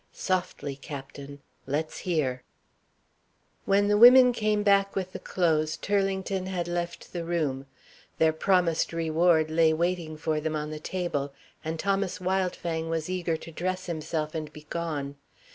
[0.13, 1.41] "Softly, captain.
[1.67, 2.41] Let's hear."
[3.65, 7.67] When the women came back with the clothes, Turlington had left the room.
[8.17, 11.33] Their promised reward lay waiting for them on the table,
[11.63, 15.17] and Thomas Wildfang was eager to dress himself and be gone.